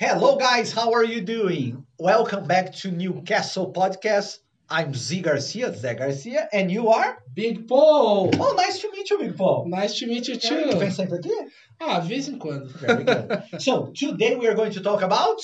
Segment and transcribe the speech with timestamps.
[0.00, 0.72] Hello, guys.
[0.72, 1.84] How are you doing?
[1.98, 4.38] Welcome back to Newcastle Podcast.
[4.70, 7.18] I'm Z Garcia, Zé Garcia, and you are?
[7.34, 8.30] Big Paul!
[8.40, 9.66] Oh, nice to meet you, Big Paul.
[9.68, 10.90] Nice to meet you Tu vem too.
[10.90, 11.30] sempre aqui?
[11.78, 12.66] Ah, de vez em quando.
[12.78, 13.42] Very good.
[13.58, 15.38] so, today we are going to talk about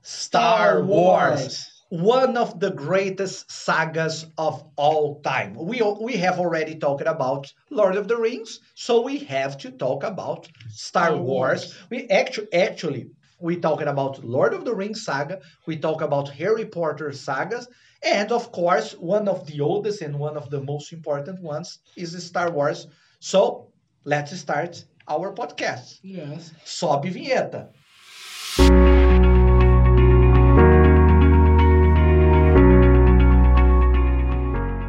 [0.00, 1.68] Star Wars.
[1.90, 5.56] One of the greatest sagas of all time.
[5.56, 10.04] We, we have already talked about Lord of the Rings, so we have to talk
[10.04, 11.66] about Star Star Wars.
[11.66, 11.74] Wars.
[11.90, 13.10] We actually, actually,
[13.40, 15.40] we talking about Lord of the Rings saga.
[15.66, 17.68] We talk about Harry Potter sagas,
[18.02, 22.24] and of course, one of the oldest and one of the most important ones is
[22.24, 22.86] Star Wars.
[23.18, 23.72] So
[24.04, 25.98] let's start our podcast.
[26.02, 26.52] Yes.
[26.64, 27.68] Sobe vinheta.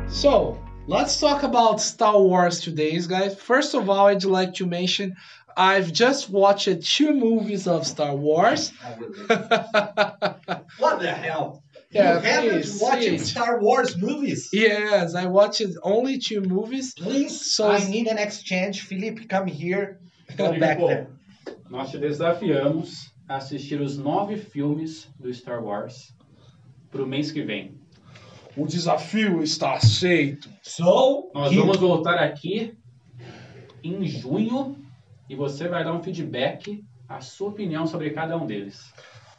[0.09, 3.35] So, let's talk about Star Wars today, guys.
[3.35, 5.15] First of all, I'd like to mention
[5.57, 8.71] I've just watched two movies of Star Wars.
[10.79, 11.63] What the hell?
[11.91, 13.29] Yeah, you haven't please, watched please.
[13.31, 14.49] Star Wars movies?
[14.53, 16.93] yes, I watched only two movies.
[16.93, 18.81] Please, So- I need an exchange.
[18.83, 19.99] Felipe, come here.
[20.37, 21.07] Go Big back there.
[21.69, 26.13] Nós te desafiamos a assistir os nove filmes do Star Wars
[26.89, 27.75] pro mês que vem.
[28.55, 30.49] O desafio está aceito.
[30.61, 32.73] So, Nós vamos voltar aqui
[33.83, 34.75] em junho
[35.31, 38.91] e você vai dar um feedback, a sua opinião sobre cada um deles.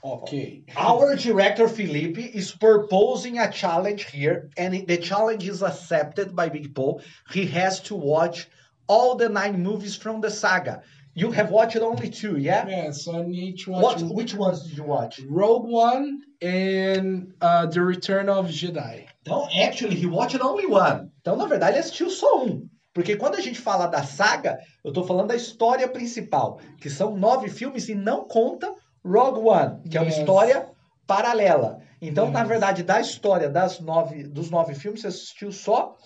[0.02, 0.64] Ok.
[0.74, 6.74] our director Felipe is proposing a challenge here, and the challenge is accepted by Big
[6.74, 7.02] Paul.
[7.30, 8.48] He has to watch
[8.88, 10.82] all the nine movies from the saga.
[11.14, 12.66] You have watched only two, yeah?
[12.66, 14.14] Yes, I need to watch What?
[14.14, 15.20] Which ones did you watch?
[15.28, 19.06] Rogue One and uh, The Return of Jedi.
[19.22, 21.12] Então, actually, he watched only one.
[21.20, 22.66] Então, na verdade, ele assistiu só um.
[22.94, 27.16] Porque quando a gente fala da saga, eu tô falando da história principal, que são
[27.16, 28.72] nove filmes e não conta
[29.04, 30.18] Rogue One, que é uma Yes.
[30.18, 30.68] história
[31.06, 31.80] paralela.
[32.00, 32.48] Então, na Yes.
[32.48, 35.96] verdade, da história das nove, dos nove filmes, você assistiu só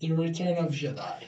[0.00, 1.26] The Return of Jedi.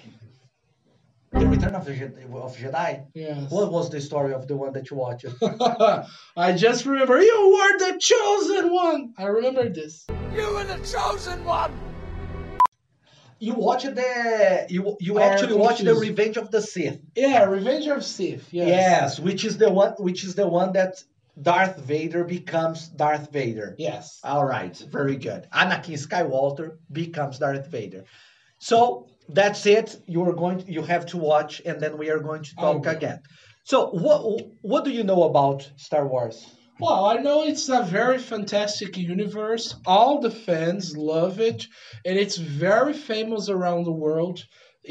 [1.32, 1.90] The Return of,
[2.36, 3.04] of Jedi.
[3.16, 3.50] Yes.
[3.50, 5.26] What was the story of the one that you watched?
[6.36, 9.12] I just remember you were the chosen one.
[9.18, 10.06] I remember this.
[10.34, 11.91] You watched the
[13.42, 15.94] you watch the you Are actually watched the.
[15.94, 17.00] Revenge of the Sith.
[17.16, 18.44] Yeah, Revenge of Sith.
[18.52, 18.68] Yes.
[18.68, 21.02] Yes, which is the one which is the one that
[21.40, 23.74] Darth Vader becomes Darth Vader.
[23.78, 24.20] Yes.
[24.22, 25.48] All right, very good.
[25.52, 28.04] Anakin Skywalker becomes Darth Vader.
[28.58, 29.88] So that's it.
[30.06, 30.64] You are going.
[30.68, 32.96] you have to watch, and then we are going to talk oh, Okay.
[32.96, 33.20] again.
[33.64, 34.20] So what
[34.62, 36.46] what do you know about Star Wars?
[36.80, 39.74] Well, I know it's a very fantastic universe.
[39.86, 41.66] All the fans love it,
[42.04, 44.44] and it's very famous around the world.
[44.84, 44.90] It,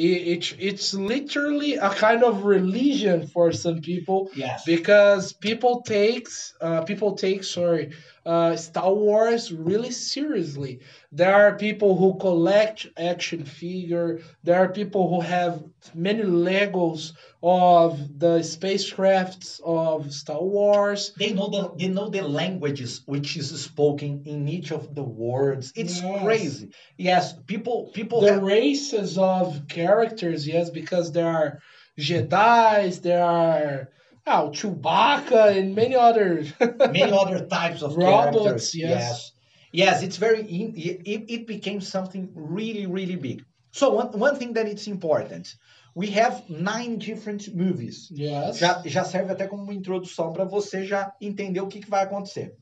[0.54, 4.64] it, it's literally a kind of religion for some people Yes.
[4.64, 7.92] because people takes uh, people take sorry
[8.26, 10.80] uh, Star Wars really seriously.
[11.12, 14.22] There are people who collect action figure.
[14.44, 21.14] There are people who have many Legos of the spacecrafts of Star Wars.
[21.18, 25.74] They know the they know the languages which is spoken in each of the words.
[25.76, 26.24] It's Yes.
[26.24, 26.70] crazy.
[26.98, 31.60] Yes, people people The have races of characters, yes, because there are
[31.98, 33.90] Jedi's, there are
[34.34, 36.54] oh, Chewbacca, and many others.
[36.60, 38.76] many other types of Robots, characters.
[38.76, 38.90] yes.
[38.90, 39.32] yes,
[39.72, 40.04] yes.
[40.04, 40.42] It's very.
[40.42, 43.44] It, it became something really, really big.
[43.72, 45.56] So one one thing that it's important,
[45.96, 48.10] we have nine different movies.
[48.12, 48.60] yes.
[48.60, 52.04] Já, já serve até como uma introdução para você já entender o que, que vai
[52.04, 52.54] acontecer.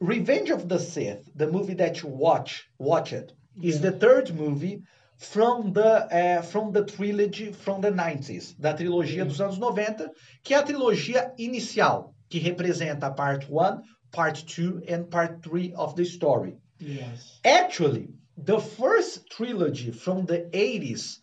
[0.00, 3.32] Revenge of the Sith, the movie that you watch, watch it,
[3.62, 3.90] is Yeah.
[3.90, 4.82] the third movie
[5.22, 10.10] from the uh, from the trilogy from the 90s, da trilogia dos anos 90,
[10.42, 15.72] que é a trilogia inicial, que representa a part 1, part 2 and part 3
[15.76, 16.58] of the story.
[16.80, 17.38] Yes.
[17.44, 21.18] Actually, the first trilogy from the 80s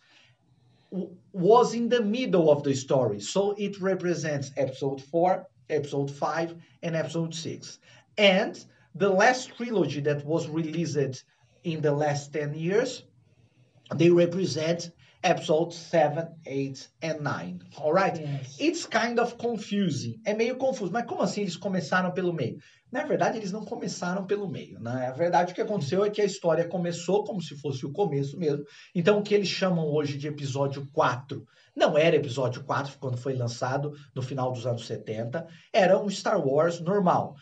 [1.32, 3.20] was in the middle of the story.
[3.20, 7.78] So it represents episode 4, episode 5, and episode 6.
[8.16, 8.64] And
[8.94, 11.24] the last trilogy that was released
[11.62, 13.04] in the last 10 years,
[13.96, 14.90] they represent
[15.22, 17.60] episodes 7, 8, and 9.
[17.76, 18.18] All right?
[18.18, 18.56] Yes.
[18.58, 20.20] It's kind of confusing.
[20.24, 20.92] É meio confuso.
[20.92, 22.58] Mas como assim eles começaram pelo meio?
[22.90, 24.80] Na verdade, eles não começaram pelo meio.
[24.80, 28.36] Na verdade, o que aconteceu é que a história começou como se fosse o começo
[28.36, 28.64] mesmo.
[28.94, 31.46] Então, o que eles chamam hoje de episódio 4
[31.76, 35.46] não era episódio 4 quando foi lançado no final dos anos 70.
[35.72, 37.36] Era um Star Wars normal.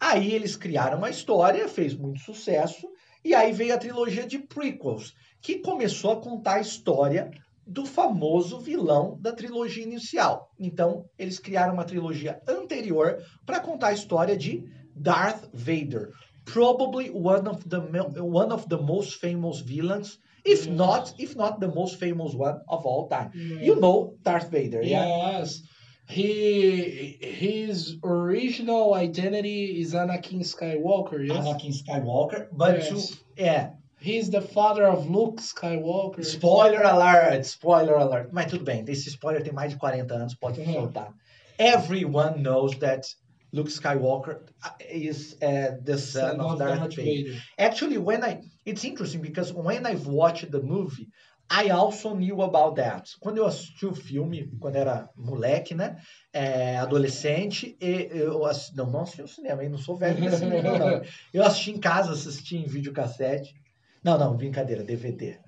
[0.00, 2.86] Aí eles criaram uma história, fez muito sucesso.
[3.26, 5.12] E aí veio a trilogia de prequels,
[5.42, 7.28] que começou a contar a história
[7.66, 10.48] do famoso vilão da trilogia inicial.
[10.56, 14.62] Então, eles criaram uma trilogia anterior para contar a história de
[14.94, 16.12] Darth Vader,
[16.44, 17.80] probably one of the
[18.22, 20.76] one of the most famous villains, if Yes.
[20.76, 23.32] not if not the most famous one of all time.
[23.34, 23.66] Yes.
[23.66, 25.40] You know Darth Vader, yeah?
[25.40, 25.62] Yes.
[26.08, 31.36] He his original identity is Anakin Skywalker, yes.
[31.44, 32.88] Anakin Skywalker, but Yes.
[33.10, 36.24] to yeah, He's the father of Luke Skywalker.
[36.24, 38.32] spoiler alert, spoiler alert.
[38.32, 40.74] Mas tudo bem, esse spoiler tem mais de 40 anos, pode Uhum.
[40.92, 41.12] soltar.
[41.58, 43.04] Everyone knows that
[43.52, 47.32] Luke Skywalker uh, is uh, the son, of Darth, Vader.
[47.58, 51.08] Actually, when I it's interesting because when I've watched the movie,
[51.50, 53.10] I also knew about that.
[53.20, 55.96] Quando eu assisti o filme, quando era moleque, né?
[56.32, 60.44] É, adolescente, e eu ass- não, não assisti no cinema, eu não sou velho nesse
[60.44, 61.02] nível, não.
[61.32, 63.54] Eu assisti em casa, assisti em videocassete.
[64.02, 65.38] Não, não, brincadeira, DVD.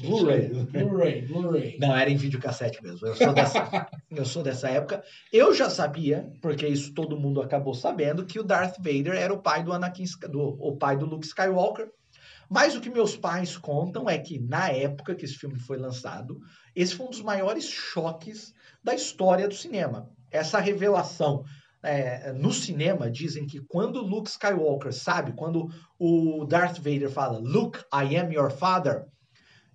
[0.00, 0.48] Blu-ray.
[0.48, 1.76] Blu-ray, Blu-ray.
[1.80, 3.06] Não, era em videocassete mesmo.
[3.08, 5.02] Eu sou, dessa, eu sou dessa época.
[5.32, 9.42] Eu já sabia, porque isso todo mundo acabou sabendo, que o Darth Vader era o
[9.42, 11.88] pai do Anakin, do, o pai do Luke Skywalker.
[12.48, 16.40] Mas o que meus pais contam é que na época que esse filme foi lançado,
[16.74, 18.52] esse foi um dos maiores choques
[18.82, 20.08] da história do cinema.
[20.30, 21.44] Essa revelação.
[21.84, 25.68] é, no cinema, dizem que quando Luke Skywalker, sabe, quando
[25.98, 29.04] o Darth Vader fala Luke, I am your father,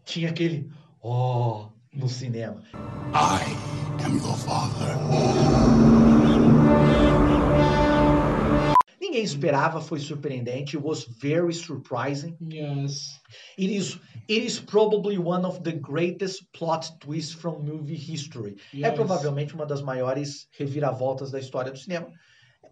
[0.04, 2.64] tinha aquele oh no cinema.
[3.14, 6.29] I am your father.
[9.20, 10.78] Ninguém esperava, foi surpreendente.
[10.78, 12.38] It was very surprising.
[12.42, 13.20] Yes.
[13.58, 18.56] It is, it is probably one of the greatest plot twists from movie history.
[18.74, 18.94] É Yes.
[18.96, 22.08] provavelmente uma das maiores reviravoltas da história do cinema.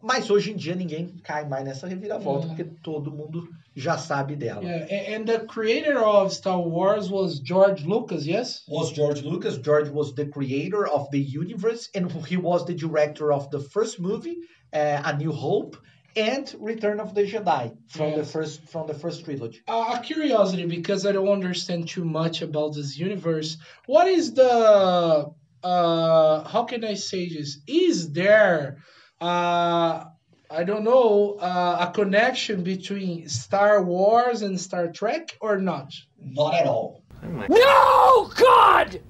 [0.02, 2.50] Mas hoje em dia ninguém cai mais nessa reviravolta, É.
[2.50, 4.64] porque todo mundo já sabe dela.
[4.64, 8.62] Yeah, and the creator of Star Wars was George Lucas, yes?
[8.70, 9.58] Was George Lucas.
[9.58, 14.00] George was the creator of the universe, and he was the director of the first
[14.00, 14.38] movie,
[14.72, 15.76] uh, A New Hope,
[16.18, 19.62] and Return of the Jedi from the first from the first trilogy.
[19.68, 23.58] Uh, a curiosity because I don't understand too much about this universe.
[23.86, 25.32] What is the
[25.64, 27.60] uh how can I say this?
[27.68, 28.78] Is there
[29.22, 30.06] uh
[30.50, 35.94] I don't know uh, a connection between Star Wars and Star Trek or not?
[36.22, 37.04] Not at all.
[37.50, 39.02] No, God!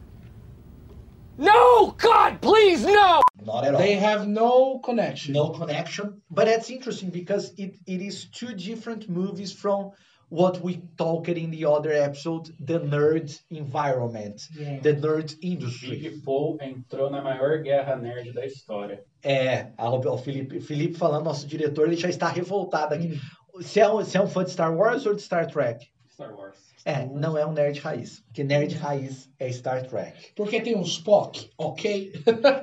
[1.38, 3.22] No, God, please, no!
[3.48, 3.80] Not at all.
[3.80, 5.34] They have no connection.
[5.34, 6.06] no connection.
[6.30, 9.92] But that's interesting because it, it is two different movies from
[10.30, 14.80] what we talked in the other episode, the nerd environment, Yeah.
[14.82, 15.98] the nerd industry.
[15.98, 19.04] Big Paul entrou na maior guerra nerd da história.
[19.24, 23.14] É, o Felipe, Felipe falando, nosso diretor, ele já está revoltado aqui.
[23.14, 23.20] Hum.
[23.56, 25.88] Você é, um, você é um fã de Star Wars ou de Star Trek?
[26.10, 26.67] Star Wars.
[26.86, 28.22] É, não é um nerd raiz.
[28.22, 30.32] Porque nerd raiz é Star Trek.
[30.36, 32.14] Porque tem um Spock, ok?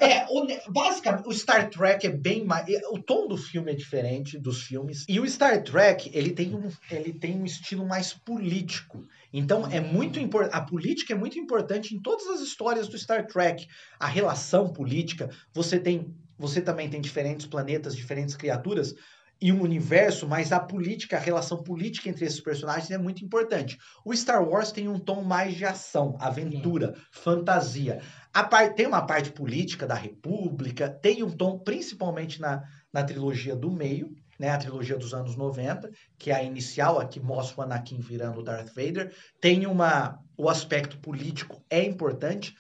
[0.00, 2.66] É, o basicamente, o Star Trek é bem mais.
[2.90, 5.04] O tom do filme é diferente dos filmes.
[5.08, 9.04] E o Star Trek, ele tem um, ele tem um estilo mais político.
[9.32, 10.54] Então, é muito importante.
[10.54, 13.66] A política é muito importante em todas as histórias do Star Trek.
[13.98, 15.28] A relação política.
[15.52, 16.14] Você tem.
[16.38, 18.94] Você também tem diferentes planetas, diferentes criaturas.
[19.44, 23.76] E um universo, mas a política, a relação política entre esses personagens é muito importante.
[24.02, 28.00] O Star Wars tem um tom mais de ação, aventura, fantasia.
[28.32, 33.70] Par- tem uma parte política da República, tem um tom, principalmente na, na trilogia do
[33.70, 37.64] meio, né, a trilogia dos anos 90, que é a inicial, a que mostra o
[37.64, 39.14] Anakin virando o Darth Vader.
[39.42, 40.18] Tem uma.
[40.38, 42.54] O aspecto político é importante,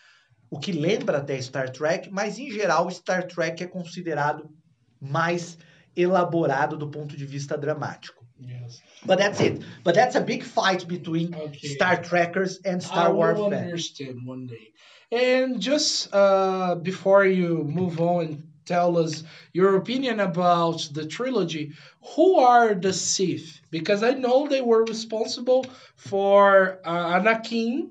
[0.50, 4.50] o que lembra até Star Trek, mas em geral Star Trek é considerado
[5.00, 5.56] mais
[5.96, 8.24] elaborado do ponto de vista dramático.
[8.40, 8.80] Yes.
[9.06, 9.62] But that's it.
[9.84, 11.68] But that's a big fight between Okay.
[11.68, 13.64] Star Trekkers and I Star Wars will fans.
[13.64, 14.72] understand one day.
[15.12, 19.22] And just uh, before you move on and tell us
[19.52, 21.72] your opinion about the trilogy,
[22.16, 23.60] who are the Sith?
[23.70, 27.90] Because I know they were responsible for uh, Anakin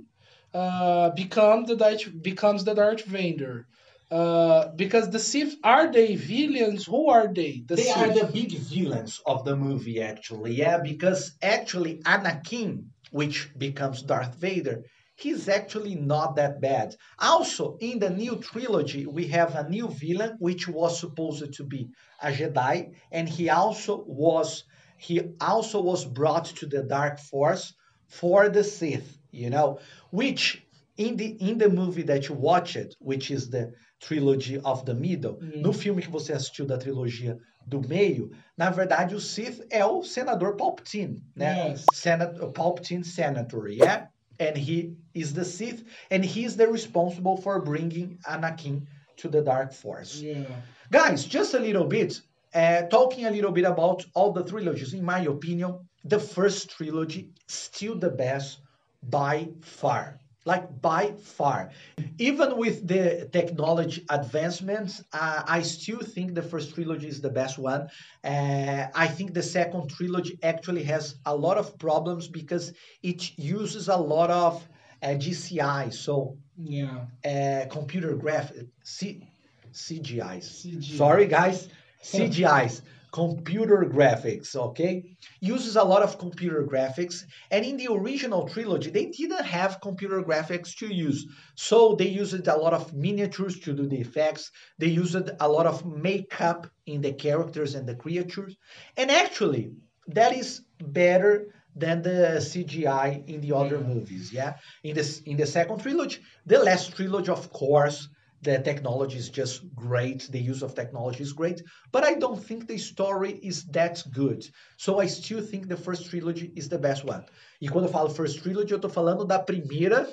[0.54, 3.68] uh, become the Darth, becomes the Darth Vader.
[4.14, 6.86] Uh, because the Sith are they villains?
[6.86, 7.64] Who are they?
[7.66, 7.98] The They Sith.
[7.98, 10.54] are the big villains of the movie, actually.
[10.54, 12.72] Yeah, because actually Anakin,
[13.12, 14.84] which becomes Darth Vader,
[15.16, 16.96] he's actually not that bad.
[17.18, 21.90] Also, in the new trilogy, we have a new villain, which was supposed to be
[22.22, 24.64] a Jedi, and he also was
[24.98, 27.74] he also was brought to the Dark Force
[28.08, 29.18] for the Sith.
[29.32, 29.80] You know,
[30.12, 30.64] which
[30.98, 35.40] in the in the movie that you watched, which is the trilogy of the middle,
[35.56, 40.04] no filme que você assistiu da trilogia do meio, na verdade o Sith é o
[40.04, 41.70] senador Palpatine, né?
[41.70, 41.86] Yes.
[41.94, 44.10] Senat Palpatine Senator, yeah?
[44.40, 48.86] and he is the Sith, and he is the responsible for bringing Anakin
[49.18, 50.20] to the Dark Force.
[50.20, 50.44] Yeah.
[50.92, 52.20] Guys, just a little bit,
[52.54, 54.94] uh, talking a little bit about all the trilogies.
[54.94, 58.60] In my opinion, the first trilogy still the best
[59.02, 60.20] by far.
[60.46, 61.72] Like by far,
[62.18, 67.58] even with the technology advancements, uh, I still think the first trilogy is the best
[67.58, 67.88] one.
[68.24, 73.88] Uh, I think the second trilogy actually has a lot of problems because it uses
[73.88, 74.68] a lot of
[75.02, 77.06] uh, GCI, so Yeah.
[77.26, 79.28] uh, computer graphic, C,
[79.74, 80.46] CGIs.
[80.46, 80.98] CGI.
[80.98, 81.70] Sorry, guys,
[82.02, 82.82] CGIs,
[83.14, 84.56] computer graphics.
[84.56, 89.80] Okay, uses a lot of computer graphics, and in the original trilogy, they didn't have
[89.82, 94.52] computer graphics to use, so they used a lot of miniatures to do the effects.
[94.80, 98.58] They used a lot of makeup in the characters and the creatures,
[98.98, 99.72] and actually,
[100.08, 103.88] that is better than the CGI in the other mm.
[103.88, 104.34] movies.
[104.34, 108.10] Yeah, in this in the second trilogy, the last trilogy, of course,
[108.44, 110.28] the technology is just great.
[110.32, 114.46] The use of technology is great, but I don't think the story is that good.
[114.78, 117.26] So I still think the first trilogy is the best one.
[117.62, 120.08] E quando eu falo first trilogy, eu tô falando da primeira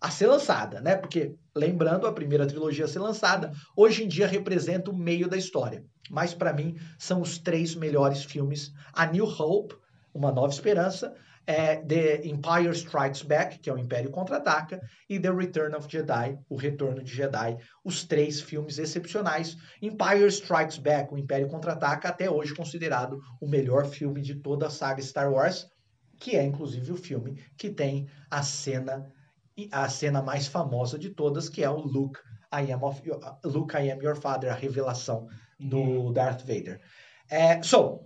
[0.00, 0.96] a ser lançada, né?
[0.96, 5.36] Porque lembrando, a primeira trilogia a ser lançada hoje em dia representa o meio da
[5.36, 5.84] história.
[6.10, 9.74] Mas para mim são os três melhores filmes: A New Hope,
[10.12, 11.14] Uma Nova Esperança,
[11.46, 16.38] é, The Empire Strikes Back, que é o Império Contra-Ataca, e The Return of Jedi,
[16.48, 19.56] O Retorno de Jedi, os três filmes excepcionais.
[19.82, 24.70] Empire Strikes Back, O Império Contra-Ataca, até hoje considerado o melhor filme de toda a
[24.70, 25.66] saga Star Wars,
[26.18, 29.12] que é inclusive o filme que tem a cena
[29.70, 32.18] a cena mais famosa de todas, que é o Luke,
[32.52, 35.28] I am of your, Luke, I am your father, a revelação
[35.60, 36.80] do Darth Vader.
[37.30, 38.00] É, so,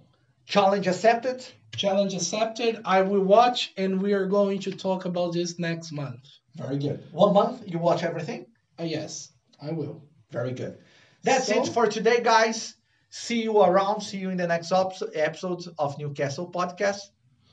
[0.49, 1.45] challenge accepted.
[1.76, 2.81] Challenge accepted.
[2.85, 6.21] I will watch, and we are going to talk about this next month.
[6.57, 7.05] Very good.
[7.12, 8.47] One month, you watch everything?
[8.81, 9.31] Uh, yes,
[9.62, 10.02] I will.
[10.33, 10.78] Very good.
[11.23, 12.75] That's So- it for today, guys.
[13.11, 14.00] See you around.
[14.02, 17.00] See you in the next episode of Newcastle Podcast.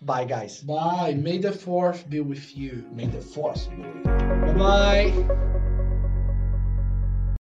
[0.01, 0.59] Bye, guys.
[0.61, 1.13] Bye.
[1.17, 2.85] May the fourth be with you.
[2.91, 4.53] May the force be with you.
[4.57, 5.54] Bye.